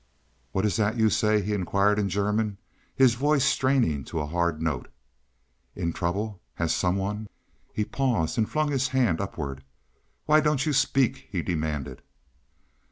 "What 0.51 0.65
is 0.65 0.77
that 0.77 0.97
you 0.97 1.11
say?" 1.11 1.43
he 1.43 1.53
inquired 1.53 1.99
in 1.99 2.09
German, 2.09 2.57
his 2.95 3.13
voice 3.13 3.45
straining 3.45 4.03
to 4.05 4.19
a 4.19 4.25
hard 4.25 4.59
note. 4.59 4.87
"In 5.75 5.93
trouble—has 5.93 6.73
some 6.73 6.95
one—" 6.97 7.29
He 7.71 7.85
paused 7.85 8.35
and 8.39 8.49
flung 8.49 8.71
his 8.71 8.87
hand 8.87 9.21
upward. 9.21 9.63
"Why 10.25 10.39
don't 10.39 10.65
you 10.65 10.73
speak?" 10.73 11.27
he 11.29 11.43
demanded. 11.43 12.01